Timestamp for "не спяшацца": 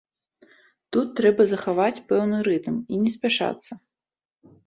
3.05-3.71